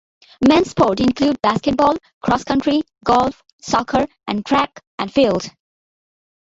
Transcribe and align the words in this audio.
Men's 0.49 0.71
sports 0.71 0.99
include 0.99 1.39
basketball, 1.43 1.95
cross 2.23 2.43
country, 2.43 2.81
golf, 3.05 3.43
soccer 3.61 4.07
and 4.25 4.43
track 4.43 4.81
and 4.97 5.13
field. 5.13 5.47